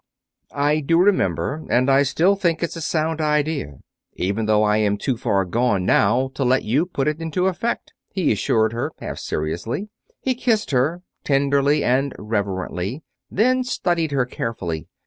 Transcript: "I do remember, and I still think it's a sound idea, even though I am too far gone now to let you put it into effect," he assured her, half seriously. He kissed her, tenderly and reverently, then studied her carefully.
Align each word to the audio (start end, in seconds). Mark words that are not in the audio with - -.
"I 0.55 0.79
do 0.79 0.97
remember, 0.97 1.63
and 1.69 1.87
I 1.87 2.01
still 2.01 2.35
think 2.35 2.63
it's 2.63 2.75
a 2.75 2.81
sound 2.81 3.21
idea, 3.21 3.81
even 4.15 4.47
though 4.47 4.63
I 4.63 4.77
am 4.77 4.97
too 4.97 5.15
far 5.15 5.45
gone 5.45 5.85
now 5.85 6.31
to 6.33 6.43
let 6.43 6.63
you 6.63 6.87
put 6.87 7.07
it 7.07 7.21
into 7.21 7.45
effect," 7.45 7.93
he 8.11 8.31
assured 8.31 8.73
her, 8.73 8.93
half 8.99 9.19
seriously. 9.19 9.89
He 10.19 10.33
kissed 10.33 10.71
her, 10.71 11.03
tenderly 11.23 11.83
and 11.83 12.15
reverently, 12.17 13.03
then 13.29 13.63
studied 13.63 14.09
her 14.11 14.25
carefully. 14.25 14.87